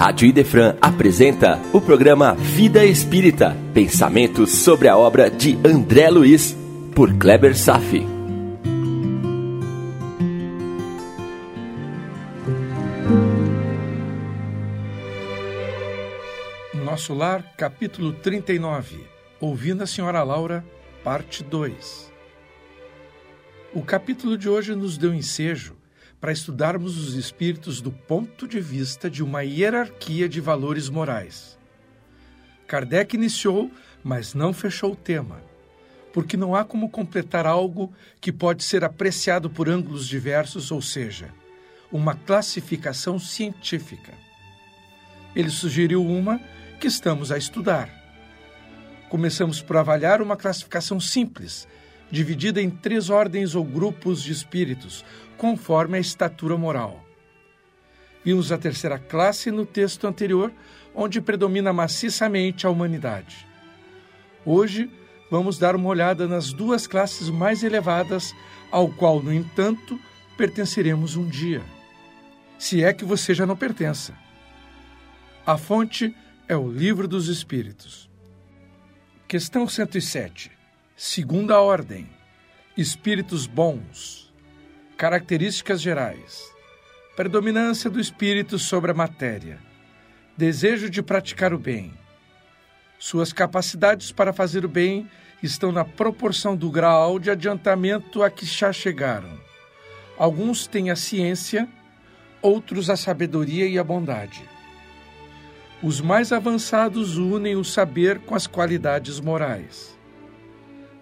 [0.00, 6.56] Rádio Idefran apresenta o programa Vida Espírita, pensamentos sobre a obra de André Luiz,
[6.94, 8.06] por Kleber Safi.
[16.82, 19.06] Nosso Lar, capítulo 39.
[19.38, 20.64] Ouvindo a Senhora Laura,
[21.04, 22.10] parte 2.
[23.74, 25.78] O capítulo de hoje nos deu ensejo
[26.20, 31.58] para estudarmos os espíritos do ponto de vista de uma hierarquia de valores morais.
[32.66, 33.70] Kardec iniciou,
[34.04, 35.42] mas não fechou o tema,
[36.12, 41.30] porque não há como completar algo que pode ser apreciado por ângulos diversos, ou seja,
[41.90, 44.12] uma classificação científica.
[45.34, 46.40] Ele sugeriu uma
[46.78, 47.88] que estamos a estudar.
[49.08, 51.66] Começamos por avaliar uma classificação simples,
[52.10, 55.04] dividida em três ordens ou grupos de espíritos,
[55.36, 57.04] conforme a estatura moral.
[58.24, 60.52] Vimos a terceira classe no texto anterior,
[60.94, 63.46] onde predomina maciçamente a humanidade.
[64.44, 64.90] Hoje,
[65.30, 68.34] vamos dar uma olhada nas duas classes mais elevadas,
[68.70, 69.98] ao qual, no entanto,
[70.36, 71.62] pertenceremos um dia.
[72.58, 74.14] Se é que você já não pertença.
[75.46, 76.14] A fonte
[76.46, 78.10] é o Livro dos Espíritos.
[79.26, 80.59] Questão 107.
[81.02, 82.06] Segunda ordem.
[82.76, 84.30] Espíritos bons.
[84.98, 86.52] Características gerais:
[87.16, 89.58] predominância do espírito sobre a matéria,
[90.36, 91.90] desejo de praticar o bem.
[92.98, 95.08] Suas capacidades para fazer o bem
[95.42, 99.40] estão na proporção do grau de adiantamento a que já chegaram.
[100.18, 101.66] Alguns têm a ciência,
[102.42, 104.46] outros a sabedoria e a bondade.
[105.82, 109.98] Os mais avançados unem o saber com as qualidades morais.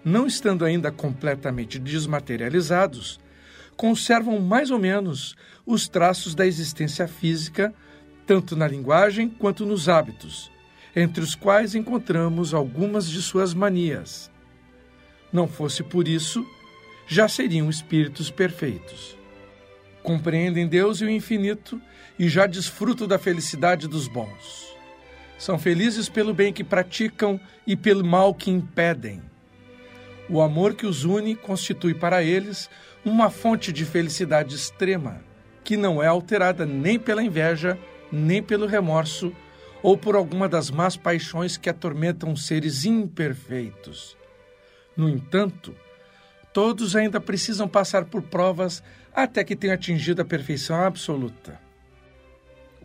[0.03, 3.19] Não estando ainda completamente desmaterializados,
[3.75, 7.73] conservam mais ou menos os traços da existência física,
[8.25, 10.51] tanto na linguagem quanto nos hábitos,
[10.95, 14.31] entre os quais encontramos algumas de suas manias.
[15.31, 16.45] Não fosse por isso,
[17.07, 19.17] já seriam espíritos perfeitos.
[20.01, 21.81] Compreendem Deus e o infinito
[22.17, 24.75] e já desfrutam da felicidade dos bons.
[25.37, 29.28] São felizes pelo bem que praticam e pelo mal que impedem.
[30.29, 32.69] O amor que os une constitui para eles
[33.03, 35.21] uma fonte de felicidade extrema,
[35.63, 37.79] que não é alterada nem pela inveja,
[38.11, 39.33] nem pelo remorso
[39.81, 44.15] ou por alguma das más paixões que atormentam seres imperfeitos.
[44.95, 45.75] No entanto,
[46.53, 51.59] todos ainda precisam passar por provas até que tenham atingido a perfeição absoluta.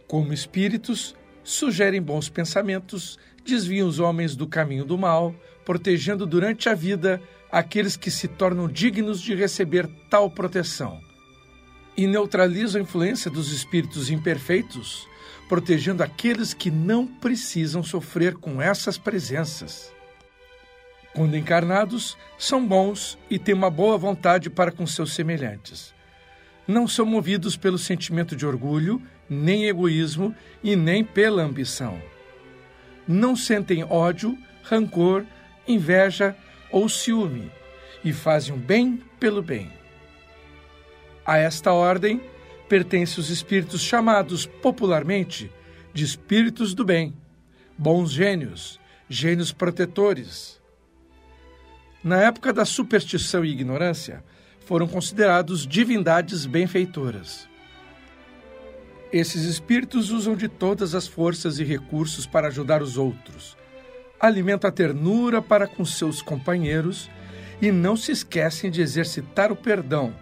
[0.06, 5.34] Como espíritos, sugerem bons pensamentos, desviam os homens do caminho do mal,
[5.64, 7.20] protegendo durante a vida
[7.52, 11.00] aqueles que se tornam dignos de receber tal proteção.
[11.96, 15.06] E neutraliza a influência dos espíritos imperfeitos,
[15.48, 19.92] protegendo aqueles que não precisam sofrer com essas presenças.
[21.14, 25.93] Quando encarnados, são bons e têm uma boa vontade para com seus semelhantes.
[26.66, 32.00] Não são movidos pelo sentimento de orgulho, nem egoísmo e nem pela ambição.
[33.06, 35.24] Não sentem ódio, rancor,
[35.68, 36.34] inveja
[36.70, 37.50] ou ciúme,
[38.02, 39.70] e fazem o bem pelo bem.
[41.24, 42.20] A esta ordem
[42.68, 45.50] pertencem os espíritos chamados popularmente
[45.92, 47.14] de espíritos do bem,
[47.78, 50.60] bons gênios, gênios protetores.
[52.02, 54.24] Na época da superstição e ignorância,
[54.64, 57.48] foram considerados divindades benfeitoras.
[59.12, 63.56] Esses espíritos usam de todas as forças e recursos para ajudar os outros,
[64.18, 67.10] alimenta a ternura para com seus companheiros
[67.60, 70.14] e não se esquecem de exercitar o perdão,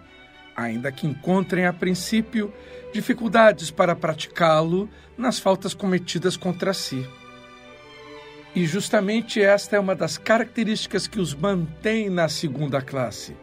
[0.55, 2.53] ainda que encontrem a princípio
[2.93, 7.07] dificuldades para praticá-lo nas faltas cometidas contra si.
[8.55, 13.35] E justamente esta é uma das características que os mantém na segunda classe,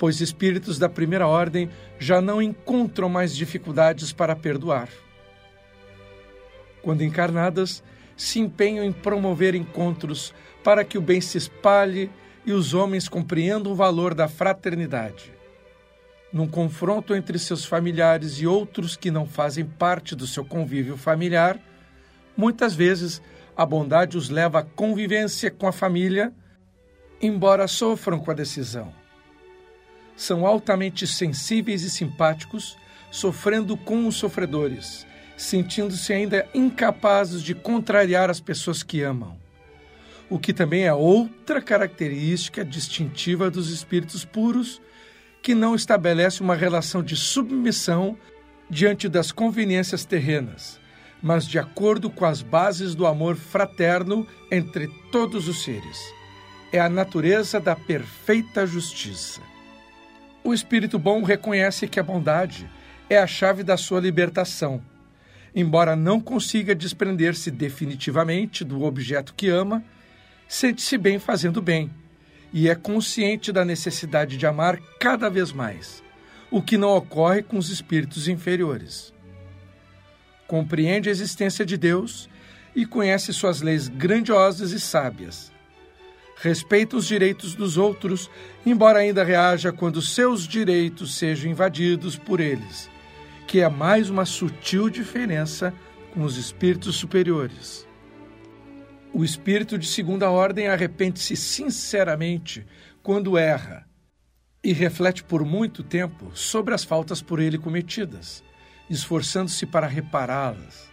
[0.00, 1.68] pois espíritos da primeira ordem
[1.98, 4.88] já não encontram mais dificuldades para perdoar.
[6.80, 7.82] Quando encarnadas,
[8.16, 10.32] se empenham em promover encontros
[10.64, 12.10] para que o bem se espalhe
[12.46, 15.34] e os homens compreendam o valor da fraternidade.
[16.32, 21.60] Num confronto entre seus familiares e outros que não fazem parte do seu convívio familiar,
[22.34, 23.20] muitas vezes
[23.54, 26.32] a bondade os leva à convivência com a família,
[27.20, 28.99] embora sofram com a decisão.
[30.20, 32.76] São altamente sensíveis e simpáticos,
[33.10, 35.06] sofrendo com os sofredores
[35.40, 39.38] sentindo-se ainda incapazes de contrariar as pessoas que amam.
[40.28, 44.80] O que também é outra característica distintiva dos espíritos puros,
[45.42, 48.16] que não estabelece uma relação de submissão
[48.68, 50.78] diante das conveniências terrenas,
[51.22, 55.98] mas de acordo com as bases do amor fraterno entre todos os seres.
[56.70, 59.40] É a natureza da perfeita justiça.
[60.42, 62.68] O espírito bom reconhece que a bondade
[63.08, 64.82] é a chave da sua libertação.
[65.54, 69.82] Embora não consiga desprender-se definitivamente do objeto que ama,
[70.48, 71.90] sente-se bem fazendo bem
[72.52, 76.02] e é consciente da necessidade de amar cada vez mais,
[76.50, 79.12] o que não ocorre com os espíritos inferiores.
[80.46, 82.28] Compreende a existência de Deus
[82.74, 85.52] e conhece suas leis grandiosas e sábias.
[86.40, 88.30] Respeita os direitos dos outros,
[88.64, 92.90] embora ainda reaja quando seus direitos sejam invadidos por eles
[93.50, 95.74] que é mais uma sutil diferença
[96.14, 97.84] com os espíritos superiores.
[99.12, 102.64] O espírito de segunda ordem arrepende-se sinceramente
[103.02, 103.88] quando erra
[104.62, 108.44] e reflete por muito tempo sobre as faltas por ele cometidas,
[108.88, 110.88] esforçando-se para repará-las.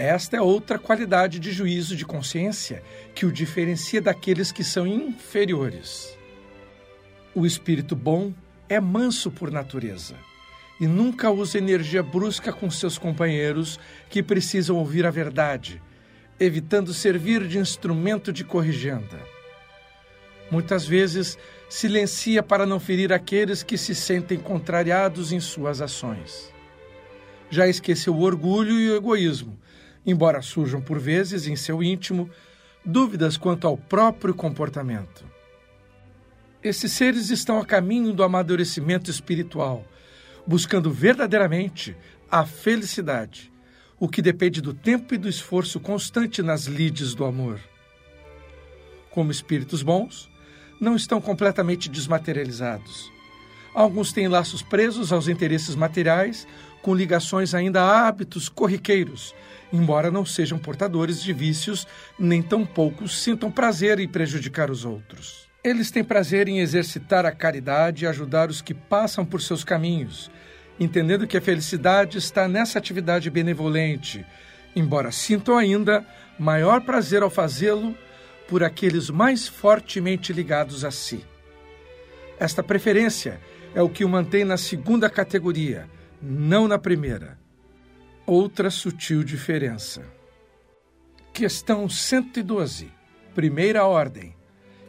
[0.00, 2.82] Esta é outra qualidade de juízo de consciência
[3.14, 6.16] que o diferencia daqueles que são inferiores.
[7.34, 8.32] O espírito bom
[8.66, 10.14] é manso por natureza
[10.80, 15.82] e nunca use energia brusca com seus companheiros que precisam ouvir a verdade,
[16.40, 19.20] evitando servir de instrumento de corrigenda.
[20.50, 21.36] Muitas vezes
[21.68, 26.50] silencia para não ferir aqueles que se sentem contrariados em suas ações.
[27.50, 29.58] Já esqueceu o orgulho e o egoísmo,
[30.04, 32.30] embora surjam por vezes em seu íntimo
[32.84, 35.24] dúvidas quanto ao próprio comportamento.
[36.62, 39.84] Esses seres estão a caminho do amadurecimento espiritual
[40.46, 41.96] buscando verdadeiramente
[42.30, 43.52] a felicidade,
[43.98, 47.60] o que depende do tempo e do esforço constante nas lides do amor.
[49.10, 50.28] Como espíritos bons,
[50.80, 53.10] não estão completamente desmaterializados.
[53.74, 56.46] Alguns têm laços presos aos interesses materiais,
[56.82, 59.34] com ligações ainda a hábitos corriqueiros,
[59.72, 61.86] embora não sejam portadores de vícios,
[62.18, 65.48] nem tampouco sintam prazer em prejudicar os outros.
[65.62, 70.30] Eles têm prazer em exercitar a caridade e ajudar os que passam por seus caminhos,
[70.78, 74.24] entendendo que a felicidade está nessa atividade benevolente,
[74.74, 76.06] embora sintam ainda
[76.38, 77.94] maior prazer ao fazê-lo
[78.48, 81.24] por aqueles mais fortemente ligados a si.
[82.38, 83.38] Esta preferência
[83.74, 85.86] é o que o mantém na segunda categoria,
[86.22, 87.38] não na primeira.
[88.26, 90.02] Outra sutil diferença.
[91.32, 92.92] Questão 112.
[93.34, 94.36] Primeira ordem.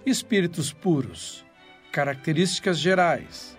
[0.05, 1.45] Espíritos puros.
[1.91, 3.57] Características gerais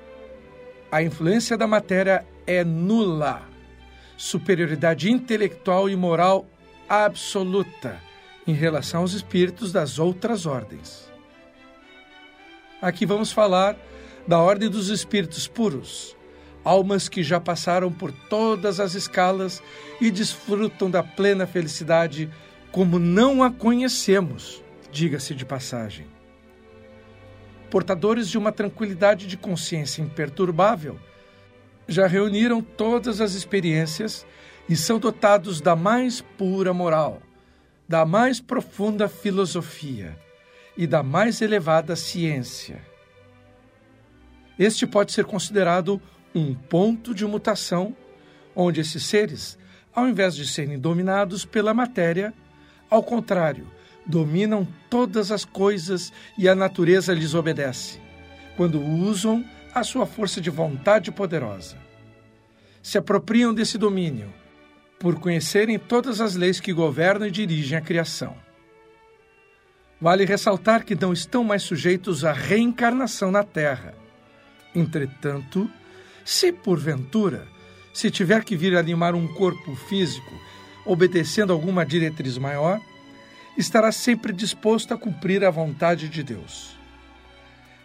[0.93, 3.49] a influência da matéria é nula.
[4.15, 6.47] Superioridade intelectual e moral
[6.87, 7.99] absoluta
[8.47, 11.11] em relação aos espíritos das outras ordens.
[12.83, 13.75] Aqui vamos falar
[14.29, 16.15] da ordem dos espíritos puros,
[16.65, 19.63] almas que já passaram por todas as escalas
[20.01, 22.31] e desfrutam da plena felicidade
[22.71, 26.07] como não a conhecemos, diga-se de passagem
[27.73, 31.01] portadores de uma tranquilidade de consciência imperturbável,
[31.89, 34.27] já reuniram todas as experiências
[34.69, 37.23] e são dotados da mais pura moral,
[37.89, 40.19] da mais profunda filosofia
[40.77, 42.79] e da mais elevada ciência.
[44.59, 45.99] Este pode ser considerado
[46.35, 47.97] um ponto de mutação,
[48.55, 49.59] onde esses seres,
[49.95, 52.33] ao invés de serem dominados pela matéria,
[52.91, 53.67] ao contrário,
[54.05, 58.01] dominam todas as coisas e a natureza lhes obedece,
[58.57, 61.77] quando usam a sua força de vontade poderosa.
[62.83, 64.33] Se apropriam desse domínio,
[64.99, 68.37] por conhecerem todas as leis que governam e dirigem a criação.
[70.01, 73.95] Vale ressaltar que não estão mais sujeitos à reencarnação na Terra.
[74.75, 75.71] Entretanto,
[76.25, 77.47] se porventura
[77.93, 80.33] se tiver que vir animar um corpo físico,
[80.85, 82.81] obedecendo alguma diretriz maior,
[83.57, 86.77] estará sempre disposto a cumprir a vontade de Deus.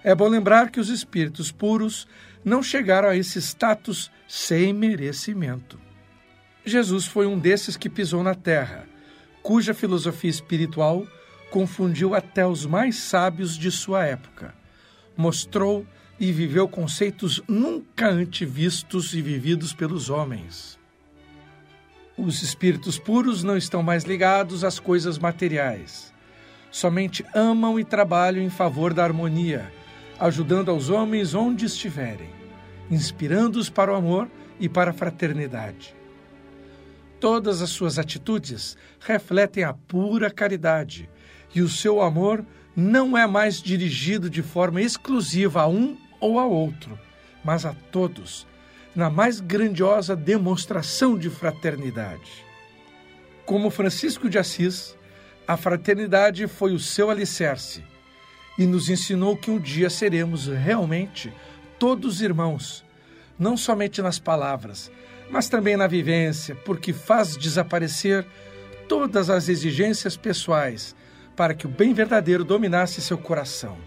[0.04, 2.08] É bom lembrar que os espíritos puros
[2.44, 5.78] não chegaram a esse status sem merecimento.
[6.64, 8.88] Jesus foi um desses que pisou na terra,
[9.44, 11.06] cuja filosofia espiritual
[11.50, 14.54] confundiu até os mais sábios de sua época.
[15.16, 15.86] Mostrou
[16.20, 20.78] e viveu conceitos nunca antevistos e vividos pelos homens.
[22.18, 26.12] Os espíritos puros não estão mais ligados às coisas materiais.
[26.72, 29.72] Somente amam e trabalham em favor da harmonia,
[30.20, 32.30] ajudando aos homens onde estiverem,
[32.90, 34.28] inspirando-os para o amor
[34.60, 35.96] e para a fraternidade.
[37.20, 41.08] Todas as suas atitudes refletem a pura caridade,
[41.54, 42.44] e o seu amor
[42.76, 46.98] não é mais dirigido de forma exclusiva a um ou a outro,
[47.44, 48.48] mas a todos,
[48.96, 52.46] na mais grandiosa demonstração de fraternidade.
[53.46, 54.98] Como Francisco de Assis,
[55.48, 57.84] a fraternidade foi o seu alicerce
[58.58, 61.32] e nos ensinou que um dia seremos realmente
[61.80, 62.84] todos irmãos,
[63.38, 64.92] não somente nas palavras,
[65.30, 68.26] mas também na vivência, porque faz desaparecer
[68.88, 70.96] todas as exigências pessoais
[71.36, 73.78] para que o bem verdadeiro dominasse seu coração.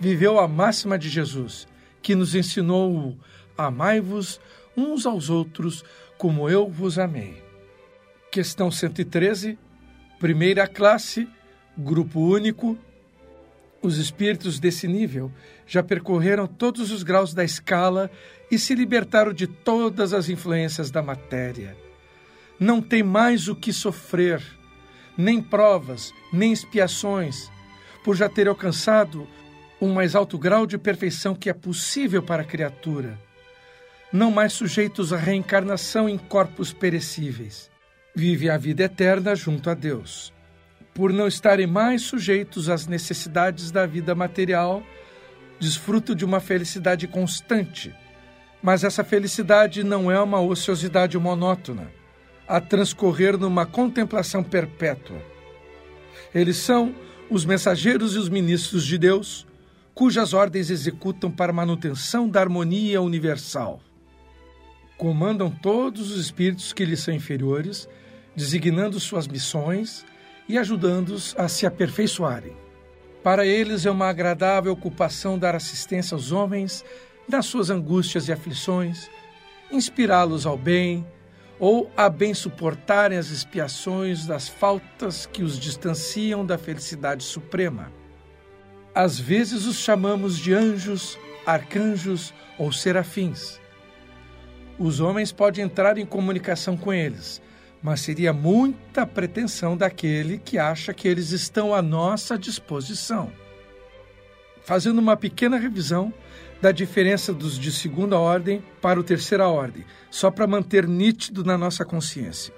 [0.00, 1.68] Viveu a máxima de Jesus,
[2.00, 3.18] que nos ensinou:
[3.56, 4.40] amai-vos
[4.74, 5.84] uns aos outros
[6.16, 7.42] como eu vos amei.
[8.30, 9.58] Questão 113,
[10.18, 11.28] primeira classe,
[11.76, 12.78] grupo único.
[13.82, 15.30] Os espíritos desse nível
[15.66, 18.10] já percorreram todos os graus da escala
[18.50, 21.76] e se libertaram de todas as influências da matéria.
[22.58, 24.42] Não tem mais o que sofrer,
[25.16, 27.50] nem provas, nem expiações,
[28.02, 29.26] por já ter alcançado
[29.80, 33.18] um mais alto grau de perfeição que é possível para a criatura.
[34.12, 37.70] Não mais sujeitos à reencarnação em corpos perecíveis
[38.14, 40.32] vive a vida eterna junto a Deus.
[40.92, 44.82] Por não estarem mais sujeitos às necessidades da vida material,
[45.58, 47.94] desfruto de uma felicidade constante.
[48.62, 51.90] Mas essa felicidade não é uma ociosidade monótona,
[52.46, 55.22] a transcorrer numa contemplação perpétua.
[56.34, 56.94] Eles são
[57.30, 59.46] os mensageiros e os ministros de Deus,
[60.00, 63.82] cujas ordens executam para manutenção da harmonia universal.
[64.96, 67.86] Comandam todos os espíritos que lhes são inferiores
[68.34, 70.06] designando suas missões
[70.48, 72.56] e ajudando-os a se aperfeiçoarem.
[73.22, 76.82] Para eles é uma agradável ocupação dar assistência aos homens
[77.28, 79.10] nas suas angústias e aflições,
[79.70, 81.06] inspirá-los ao bem
[81.58, 87.99] ou a bem suportarem as expiações das faltas que os distanciam da felicidade suprema.
[88.94, 91.16] Às vezes os chamamos de anjos,
[91.46, 93.60] arcanjos ou serafins.
[94.78, 97.40] Os homens podem entrar em comunicação com eles,
[97.80, 103.30] mas seria muita pretensão daquele que acha que eles estão à nossa disposição.
[104.64, 106.12] Fazendo uma pequena revisão
[106.60, 111.56] da diferença dos de segunda ordem para o terceira ordem, só para manter nítido na
[111.56, 112.52] nossa consciência.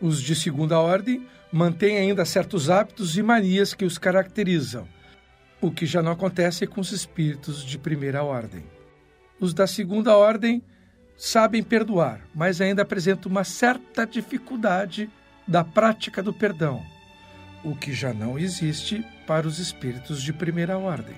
[0.00, 4.86] Os de segunda ordem mantêm ainda certos hábitos e manias que os caracterizam,
[5.60, 8.64] o que já não acontece com os espíritos de primeira ordem.
[9.38, 10.62] Os da segunda ordem
[11.16, 15.10] sabem perdoar, mas ainda apresentam uma certa dificuldade
[15.46, 16.82] da prática do perdão,
[17.62, 21.16] o que já não existe para os espíritos de primeira ordem.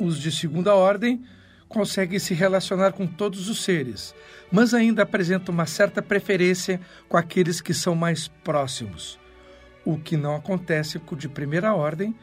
[0.00, 1.24] Os de segunda ordem
[1.68, 4.14] conseguem se relacionar com todos os seres,
[4.50, 9.18] mas ainda apresentam uma certa preferência com aqueles que são mais próximos,
[9.84, 12.14] o que não acontece com o de primeira ordem,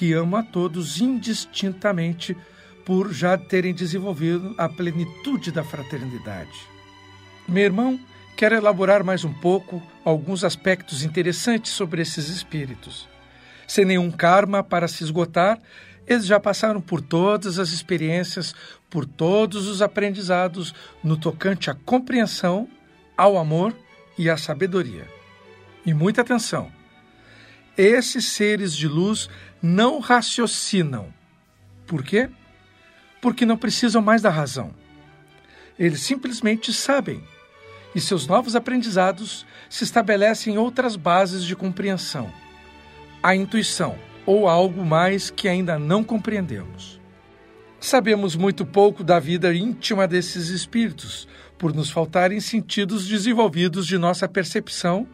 [0.00, 2.34] que ama a todos indistintamente
[2.86, 6.58] por já terem desenvolvido a plenitude da fraternidade.
[7.46, 8.00] Meu irmão
[8.34, 13.06] quer elaborar mais um pouco alguns aspectos interessantes sobre esses espíritos.
[13.68, 15.60] Sem nenhum karma para se esgotar,
[16.06, 18.54] eles já passaram por todas as experiências,
[18.88, 22.66] por todos os aprendizados no tocante à compreensão,
[23.18, 23.76] ao amor
[24.16, 25.06] e à sabedoria.
[25.84, 26.72] E muita atenção!
[27.76, 29.30] Esses seres de luz
[29.62, 31.12] não raciocinam.
[31.86, 32.30] Por quê?
[33.20, 34.74] Porque não precisam mais da razão.
[35.78, 37.22] Eles simplesmente sabem
[37.94, 42.32] e seus novos aprendizados se estabelecem em outras bases de compreensão,
[43.22, 47.00] a intuição ou algo mais que ainda não compreendemos.
[47.80, 51.26] Sabemos muito pouco da vida íntima desses espíritos,
[51.58, 55.06] por nos faltarem sentidos desenvolvidos de nossa percepção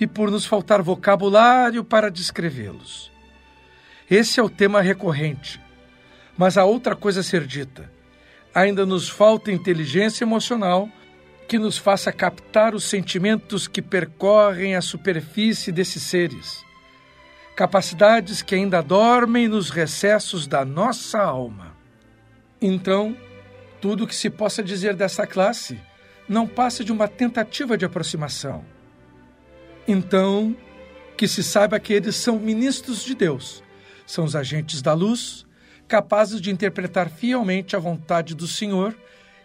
[0.00, 3.13] e por nos faltar vocabulário para descrevê-los.
[4.10, 5.60] Esse é o tema recorrente.
[6.36, 7.90] Mas há outra coisa a ser dita.
[8.54, 10.88] Ainda nos falta inteligência emocional
[11.48, 16.64] que nos faça captar os sentimentos que percorrem a superfície desses seres,
[17.54, 21.76] capacidades que ainda dormem nos recessos da nossa alma.
[22.60, 23.16] Então,
[23.80, 25.78] tudo o que se possa dizer dessa classe
[26.28, 28.64] não passa de uma tentativa de aproximação.
[29.86, 30.56] Então,
[31.16, 33.63] que se saiba que eles são ministros de Deus,
[34.06, 35.46] são os agentes da luz,
[35.86, 38.96] capazes de interpretar fielmente a vontade do Senhor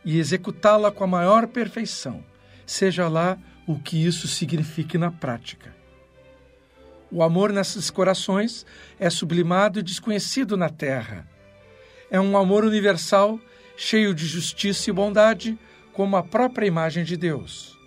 [0.04, 2.24] e executá-la com a maior perfeição,
[2.66, 3.38] seja lá
[3.68, 5.76] o que isso signifique na prática.
[7.12, 8.66] O amor nesses corações
[9.00, 11.28] é sublimado e desconhecido na terra.
[12.10, 13.40] É um amor universal,
[13.76, 15.58] cheio de justiça e bondade,
[15.94, 17.78] como a própria imagem de Deus.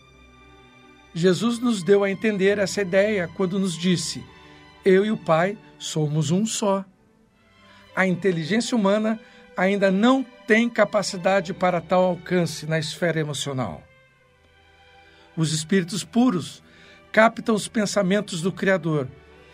[1.14, 4.24] Jesus nos deu a entender essa ideia quando nos disse:
[4.84, 6.84] Eu e o Pai somos um só.
[7.94, 9.20] A inteligência humana
[9.56, 13.82] ainda não tem capacidade para tal alcance na esfera emocional.
[15.36, 16.62] Os espíritos puros
[17.12, 19.06] captam os pensamentos do Criador,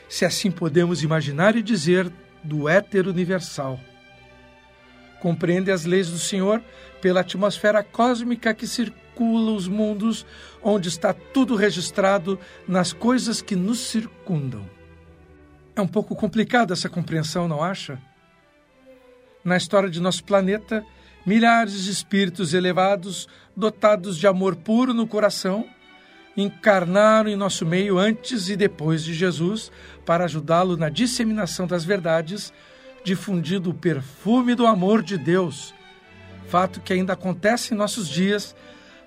[0.08, 2.10] se assim podemos imaginar e dizer
[2.42, 3.78] do éter universal.
[5.20, 6.62] Compreende as leis do Senhor
[7.02, 10.24] pela atmosfera cósmica que circula os mundos,
[10.62, 14.77] onde está tudo registrado nas coisas que nos circundam.
[15.78, 18.00] É um pouco complicada essa compreensão, não acha?
[19.44, 20.84] Na história de nosso planeta,
[21.24, 25.64] milhares de espíritos elevados, dotados de amor puro no coração,
[26.36, 29.70] encarnaram em nosso meio antes e depois de Jesus
[30.04, 32.52] para ajudá-lo na disseminação das verdades,
[33.04, 35.72] difundindo o perfume do amor de Deus,
[36.48, 38.52] fato que ainda acontece em nossos dias,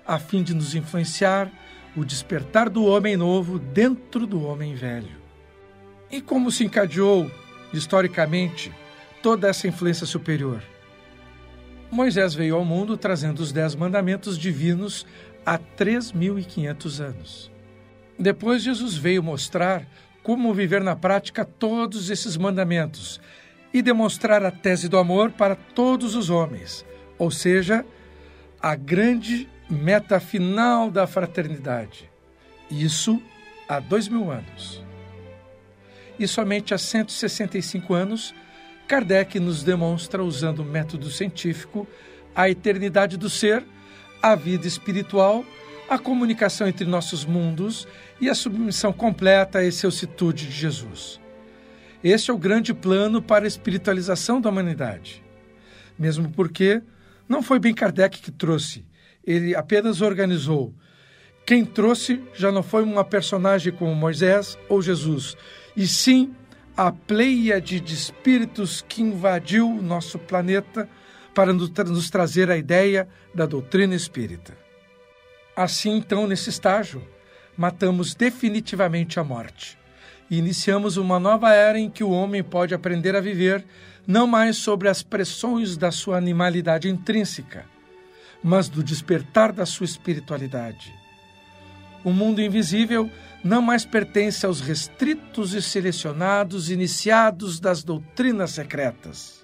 [0.06, 1.50] a fim de nos influenciar
[1.94, 5.21] o despertar do homem novo dentro do homem velho.
[6.12, 7.30] E como se encadeou,
[7.72, 8.70] historicamente,
[9.22, 10.62] toda essa influência superior?
[11.90, 15.06] Moisés veio ao mundo trazendo os dez mandamentos divinos
[15.44, 17.50] há 3.500 anos.
[18.18, 19.88] Depois, Jesus veio mostrar
[20.22, 23.18] como viver na prática todos esses mandamentos
[23.72, 26.84] e demonstrar a tese do amor para todos os homens,
[27.18, 27.86] ou seja,
[28.60, 32.10] a grande meta final da fraternidade.
[32.70, 33.20] Isso
[33.66, 34.81] há dois mil anos.
[36.22, 38.32] E somente há 165 anos,
[38.86, 41.84] Kardec nos demonstra, usando o método científico,
[42.32, 43.64] a eternidade do ser
[44.22, 45.44] a vida espiritual,
[45.90, 47.88] a comunicação entre nossos mundos
[48.20, 51.20] e a submissão completa à excelsitude de Jesus.
[52.04, 55.24] Este é o grande plano para a espiritualização da humanidade.
[55.98, 56.82] Mesmo porque
[57.28, 58.86] não foi bem Kardec que trouxe,
[59.26, 60.72] ele apenas organizou.
[61.44, 65.36] Quem trouxe já não foi uma personagem como Moisés ou Jesus,
[65.76, 66.34] e sim
[66.76, 70.88] a pleiade de espíritos que invadiu o nosso planeta
[71.34, 74.56] para nos trazer a ideia da doutrina espírita.
[75.56, 77.02] Assim, então, nesse estágio,
[77.56, 79.78] matamos definitivamente a morte
[80.32, 83.62] e iniciamos uma nova era em que o homem pode aprender a viver
[84.06, 87.66] não mais sobre as pressões da sua animalidade intrínseca,
[88.42, 90.90] mas do despertar da sua espiritualidade.
[92.02, 93.10] O mundo invisível
[93.42, 99.42] não mais pertence aos restritos e selecionados iniciados das doutrinas secretas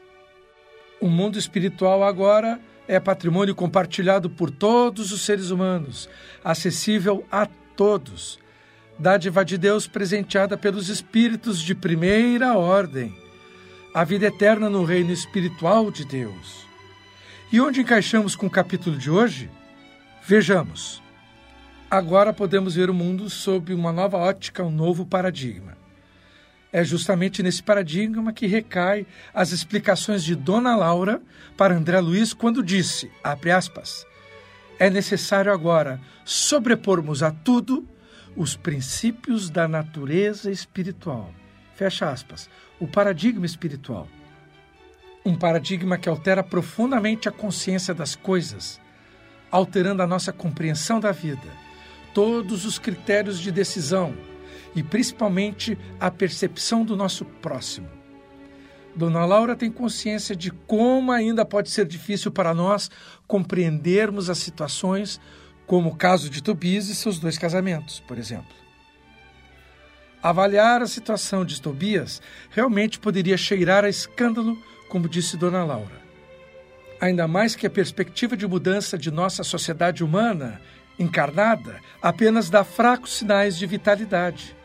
[1.00, 6.08] o mundo espiritual agora é patrimônio compartilhado por todos os seres humanos,
[6.42, 8.38] acessível a todos.
[8.98, 13.14] Dádiva de Deus presenteada pelos espíritos de primeira ordem.
[13.94, 16.66] A vida eterna no reino espiritual de Deus.
[17.52, 19.48] E onde encaixamos com o capítulo de hoje?
[20.26, 21.02] Vejamos.
[21.90, 25.74] Agora podemos ver o mundo sob uma nova ótica, um novo paradigma.
[26.70, 31.22] É justamente nesse paradigma que recai as explicações de Dona Laura
[31.56, 34.06] para André Luiz quando disse, abre aspas,
[34.78, 37.88] é necessário agora sobrepormos a tudo
[38.36, 41.32] os princípios da natureza espiritual.
[41.74, 42.50] Fecha aspas.
[42.78, 44.06] O paradigma espiritual.
[45.24, 48.78] Um paradigma que altera profundamente a consciência das coisas,
[49.50, 51.48] alterando a nossa compreensão da vida,
[52.18, 54.12] todos os critérios de decisão,
[54.74, 57.88] e principalmente a percepção do nosso próximo.
[58.92, 62.90] Dona Laura tem consciência de como ainda pode ser difícil para nós
[63.24, 65.20] compreendermos as situações,
[65.64, 68.52] como o caso de Tobias e seus dois casamentos, por exemplo.
[70.20, 76.02] Avaliar a situação de Tobias realmente poderia cheirar a escândalo, como disse Dona Laura.
[77.00, 80.60] Ainda mais que a perspectiva de mudança de nossa sociedade humana,
[80.98, 84.56] encarnada, apenas dá fracos sinais de vitalidade.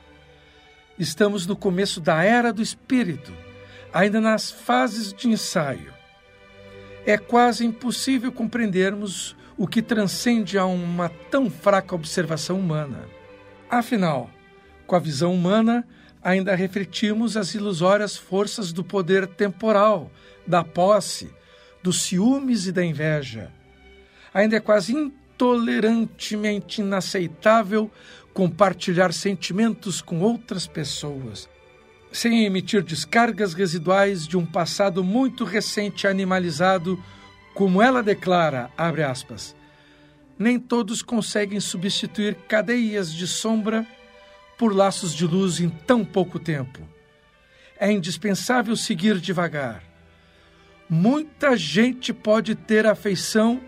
[0.97, 3.33] Estamos no começo da era do espírito,
[3.93, 5.93] ainda nas fases de ensaio.
[7.05, 13.05] É quase impossível compreendermos o que transcende a uma tão fraca observação humana.
[13.69, 14.29] Afinal,
[14.87, 15.85] com a visão humana,
[16.21, 20.11] ainda refletimos as ilusórias forças do poder temporal,
[20.47, 21.29] da posse,
[21.81, 23.51] dos ciúmes e da inveja.
[24.33, 24.93] Ainda é quase
[25.33, 27.89] intolerantemente inaceitável
[28.33, 31.49] compartilhar sentimentos com outras pessoas,
[32.11, 37.01] sem emitir descargas residuais de um passado muito recente animalizado,
[37.53, 39.55] como ela declara, aspas,
[40.37, 43.85] nem todos conseguem substituir cadeias de sombra
[44.57, 46.79] por laços de luz em tão pouco tempo.
[47.79, 49.83] É indispensável seguir devagar.
[50.89, 53.61] Muita gente pode ter afeição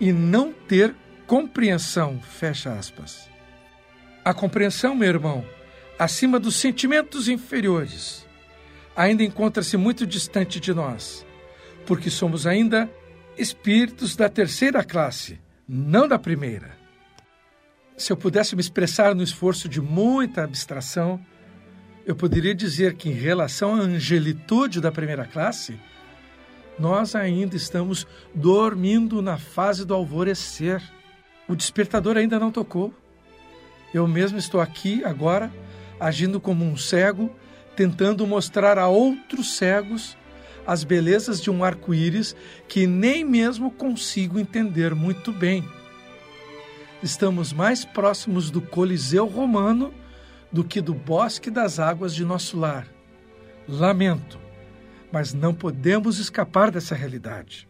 [0.00, 0.94] e não ter
[1.26, 3.28] compreensão, fecha aspas.
[4.24, 5.44] A compreensão, meu irmão,
[5.98, 8.26] acima dos sentimentos inferiores,
[8.94, 11.24] ainda encontra-se muito distante de nós,
[11.86, 12.90] porque somos ainda
[13.38, 16.76] espíritos da terceira classe, não da primeira.
[17.96, 21.20] Se eu pudesse me expressar no esforço de muita abstração,
[22.04, 25.78] eu poderia dizer que, em relação à angelitude da primeira classe,
[26.78, 30.82] nós ainda estamos dormindo na fase do alvorecer.
[31.48, 32.92] O despertador ainda não tocou.
[33.94, 35.50] Eu mesmo estou aqui agora,
[35.98, 37.30] agindo como um cego,
[37.74, 40.16] tentando mostrar a outros cegos
[40.66, 42.34] as belezas de um arco-íris
[42.66, 45.64] que nem mesmo consigo entender muito bem.
[47.02, 49.94] Estamos mais próximos do Coliseu Romano
[50.50, 52.86] do que do bosque das águas de nosso lar.
[53.68, 54.38] Lamento,
[55.12, 57.68] mas não podemos escapar dessa realidade.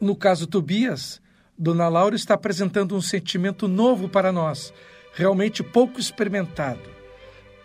[0.00, 1.20] No caso Tobias,
[1.58, 4.72] Dona Laura está apresentando um sentimento novo para nós,
[5.14, 6.90] realmente pouco experimentado: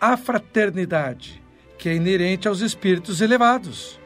[0.00, 1.42] a fraternidade,
[1.78, 4.00] que é inerente aos espíritos elevados.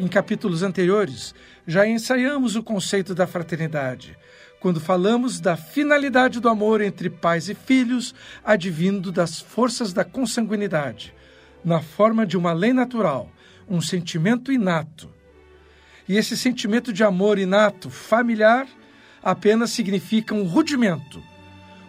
[0.00, 1.34] Em capítulos anteriores,
[1.66, 4.16] já ensaiamos o conceito da fraternidade,
[4.58, 11.14] quando falamos da finalidade do amor entre pais e filhos, advindo das forças da consanguinidade,
[11.64, 13.30] na forma de uma lei natural,
[13.68, 15.10] um sentimento inato.
[16.08, 18.66] E esse sentimento de amor inato, familiar,
[19.22, 21.22] apenas significa um rudimento,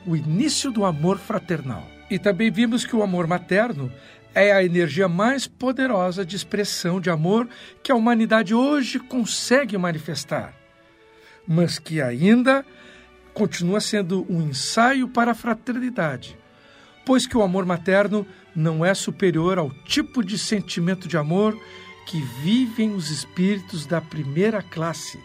[0.06, 1.88] o início do amor fraternal.
[2.10, 3.92] E também vimos que o amor materno
[4.36, 7.48] é a energia mais poderosa de expressão de amor
[7.82, 10.54] que a humanidade hoje consegue manifestar,
[11.48, 12.66] mas que ainda
[13.34, 16.38] continua sendo um ensaio para a fraternidade,
[17.06, 21.58] pois que o amor materno não é superior ao tipo de sentimento de amor
[22.06, 25.20] que vivem os espíritos da primeira classe.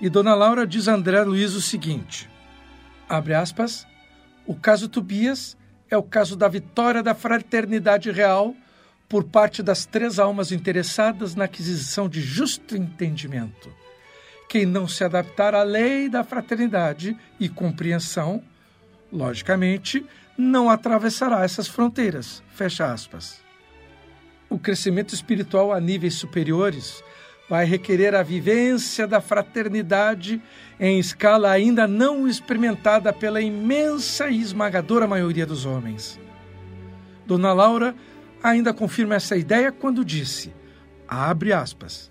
[0.00, 2.28] E Dona Laura diz a André Luiz o seguinte:
[3.08, 3.86] abre aspas,
[4.46, 5.56] o caso Tobias
[5.90, 8.54] é o caso da vitória da fraternidade real
[9.08, 13.72] por parte das três almas interessadas na aquisição de justo entendimento.
[14.48, 18.42] Quem não se adaptar à lei da fraternidade e compreensão,
[19.12, 20.04] logicamente,
[20.36, 22.42] não atravessará essas fronteiras.
[22.48, 23.42] Fecha aspas.
[24.48, 27.02] O crescimento espiritual a níveis superiores
[27.48, 30.40] vai requerer a vivência da fraternidade
[30.80, 36.18] em escala ainda não experimentada pela imensa e esmagadora maioria dos homens.
[37.26, 37.94] Dona Laura
[38.42, 40.52] ainda confirma essa ideia quando disse,
[41.08, 42.10] abre aspas,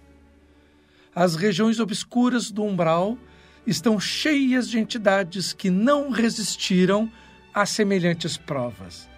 [1.16, 3.18] as regiões obscuras do umbral
[3.66, 7.12] estão cheias de entidades que não resistiram
[7.54, 9.10] a semelhantes provas.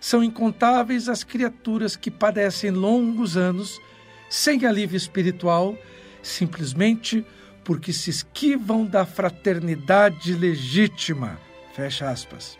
[0.00, 3.80] São incontáveis as criaturas que padecem longos anos
[4.28, 5.76] sem alívio espiritual,
[6.22, 7.24] simplesmente
[7.64, 11.38] porque se esquivam da fraternidade legítima.
[11.74, 12.58] Fecha aspas.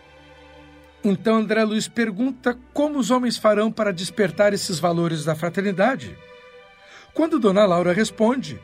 [1.03, 6.17] Então André Luiz pergunta como os homens farão para despertar esses valores da fraternidade.
[7.13, 8.59] Quando Dona Laura responde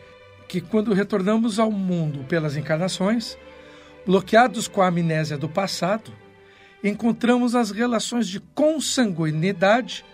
[0.47, 3.37] que quando retornamos ao mundo pelas encarnações,
[4.05, 6.11] bloqueados com a amnésia do passado,
[6.83, 10.05] encontramos as relações de consanguinidade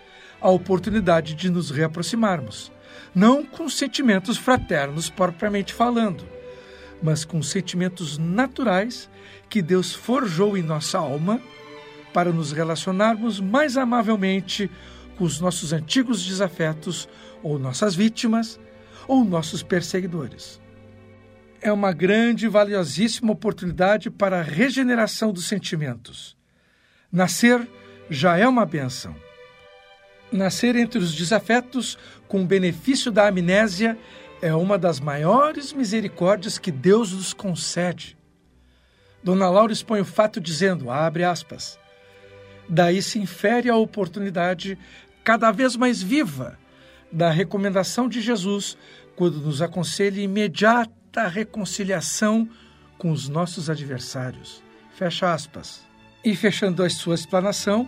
[0.41, 2.71] a oportunidade de nos reaproximarmos
[3.13, 6.27] não com sentimentos fraternos propriamente falando,
[7.01, 9.09] mas com sentimentos naturais
[9.49, 11.41] que Deus forjou em nossa alma
[12.13, 14.69] para nos relacionarmos mais amavelmente
[15.17, 17.07] com os nossos antigos desafetos
[17.41, 18.59] ou nossas vítimas
[19.07, 20.61] ou nossos perseguidores.
[21.61, 26.38] É uma grande e valiosíssima oportunidade para a regeneração dos sentimentos.
[27.11, 27.67] Nascer
[28.09, 29.15] já é uma benção
[30.31, 33.97] Nascer entre os desafetos com o benefício da amnésia
[34.41, 38.15] é uma das maiores misericórdias que Deus nos concede.
[39.23, 41.79] Dona Laura expõe o fato dizendo, abre aspas,
[42.69, 44.77] daí se infere a oportunidade
[45.23, 46.57] cada vez mais viva
[47.11, 48.77] da recomendação de Jesus
[49.15, 52.47] quando nos aconselha imediata reconciliação
[52.99, 54.63] com os nossos adversários.
[54.95, 55.88] Fecha aspas.
[56.23, 57.87] E fechando a sua explanação,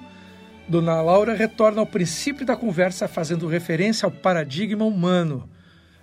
[0.67, 5.49] Dona Laura retorna ao princípio da conversa fazendo referência ao paradigma humano,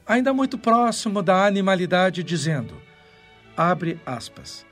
[0.07, 2.75] ainda muito próximo da animalidade, dizendo:
[3.57, 4.67] abre aspas.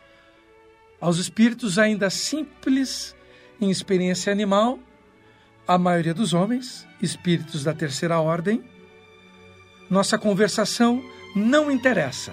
[1.01, 3.14] Aos espíritos ainda simples
[3.61, 4.79] em experiência animal,
[5.66, 8.62] a maioria dos homens, espíritos da terceira ordem,
[9.90, 11.03] nossa conversação
[11.35, 12.33] não interessa,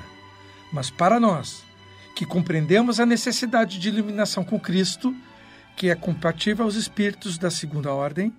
[0.72, 1.63] mas para nós,
[2.16, 5.16] que compreendemos a necessidade de iluminação com Cristo,
[5.76, 8.34] que é compatível aos espíritos da segunda ordem,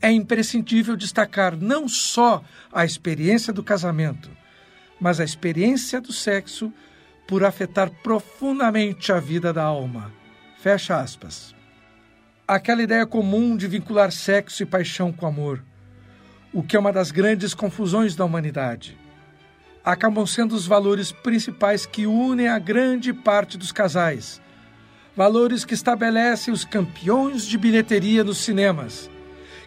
[0.00, 4.30] é imprescindível destacar não só a experiência do casamento,
[5.00, 6.72] mas a experiência do sexo
[7.26, 10.12] por afetar profundamente a vida da alma.
[10.58, 11.54] Fecha aspas.
[12.46, 15.64] Aquela ideia comum de vincular sexo e paixão com amor,
[16.52, 18.98] o que é uma das grandes confusões da humanidade.
[19.84, 24.40] Acabam sendo os valores principais que unem a grande parte dos casais,
[25.16, 29.10] valores que estabelecem os campeões de bilheteria nos cinemas,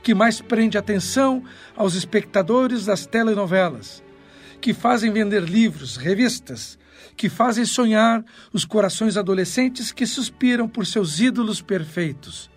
[0.02, 1.44] que mais prende atenção
[1.76, 4.02] aos espectadores das telenovelas,
[4.62, 6.80] que fazem vender livros, revistas,
[7.18, 8.24] que fazem sonhar
[8.54, 12.50] os corações adolescentes que suspiram por seus ídolos perfeitos.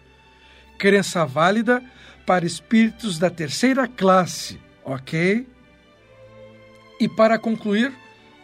[0.79, 1.83] Crença válida
[2.25, 5.47] para espíritos da terceira classe, ok?
[7.01, 7.93] E para concluir,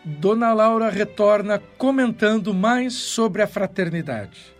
[0.04, 4.54] Dona Laura retorna comentando mais sobre a fraternidade.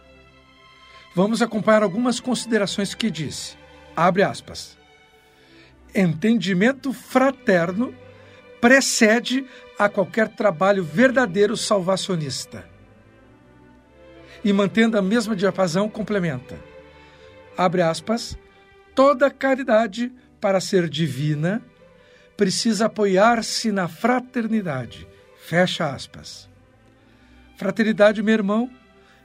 [1.14, 3.56] Vamos acompanhar algumas considerações que disse.
[3.94, 4.76] Abre aspas.
[5.94, 7.94] Entendimento fraterno
[8.60, 9.46] precede
[9.78, 12.68] a qualquer trabalho verdadeiro salvacionista.
[14.42, 16.58] E mantendo a mesma diapasão, complementa.
[17.56, 18.36] Abre aspas.
[18.94, 21.62] Toda caridade, para ser divina,
[22.36, 25.06] precisa apoiar-se na fraternidade
[25.46, 26.48] Fecha aspas.
[27.58, 28.70] Fraternidade, meu irmão,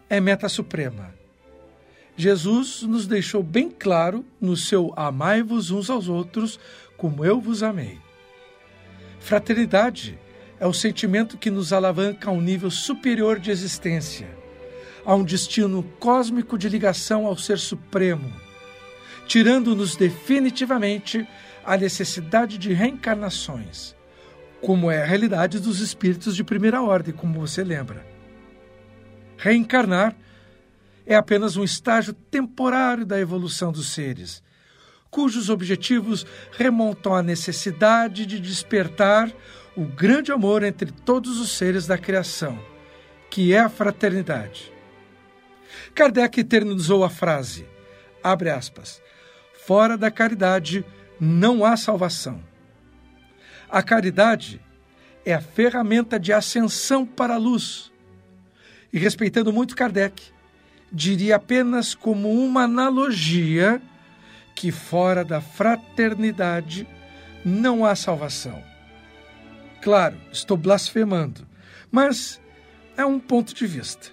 [0.10, 1.14] é meta suprema.
[2.18, 6.60] Jesus nos deixou bem claro no seu amai-vos uns aos outros
[6.98, 7.98] como eu vos amei.
[9.22, 10.20] Fraternidade
[10.60, 14.28] é o sentimento que nos alavanca a um nível superior de existência,
[15.06, 18.30] a um destino cósmico de ligação ao Ser Supremo,
[19.26, 21.26] tirando-nos definitivamente
[21.70, 23.96] a necessidade de reencarnações
[24.62, 28.06] como é a realidade dos espíritos de primeira ordem, como você lembra.
[29.38, 30.16] Reencarnar
[31.06, 34.44] é apenas um estágio temporário da evolução dos seres,
[35.10, 39.32] cujos objetivos remontam à necessidade de despertar
[39.78, 42.60] o grande amor entre todos os seres da criação,
[43.30, 44.74] que é a fraternidade.
[45.96, 47.66] Kardec eternizou a frase,
[48.24, 49.02] abre aspas,
[49.66, 50.84] fora da caridade
[51.20, 52.42] não há salvação.
[53.70, 54.62] A caridade
[55.26, 57.92] é a ferramenta de ascensão para a luz.
[58.92, 60.32] E respeitando muito Kardec,
[60.92, 63.82] diria apenas como uma analogia
[64.56, 66.88] que fora da fraternidade
[67.46, 68.62] não há salvação.
[69.82, 71.48] Claro, estou blasfemando,
[71.92, 72.42] mas
[72.98, 74.10] é um ponto de vista.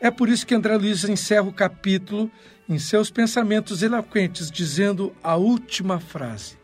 [0.00, 2.30] É por isso que André Luiz encerra o capítulo
[2.70, 6.56] em seus pensamentos eloquentes, dizendo a última frase: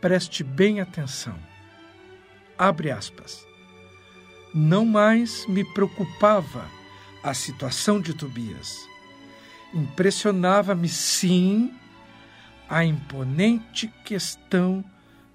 [0.00, 1.38] Preste bem atenção.
[2.56, 3.46] Abre aspas.
[4.54, 6.68] Não mais me preocupava
[7.22, 8.88] a situação de Tobias.
[9.74, 11.74] Impressionava-me, sim,
[12.68, 14.82] a imponente questão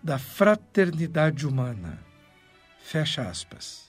[0.03, 1.99] da fraternidade humana.
[2.80, 3.88] Fecha aspas.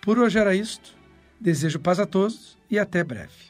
[0.00, 0.98] Por hoje era isto.
[1.40, 3.49] Desejo paz a todos e até breve.